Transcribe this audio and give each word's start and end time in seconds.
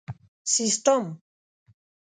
سیسټم 0.53 1.05